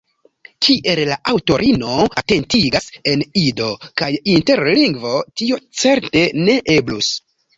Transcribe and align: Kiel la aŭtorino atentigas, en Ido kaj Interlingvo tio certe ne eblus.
Kiel 0.65 1.01
la 1.09 1.17
aŭtorino 1.31 1.97
atentigas, 2.21 2.87
en 3.11 3.21
Ido 3.43 3.69
kaj 4.03 4.09
Interlingvo 4.35 5.13
tio 5.43 5.61
certe 5.83 6.27
ne 6.49 6.57
eblus. 6.79 7.13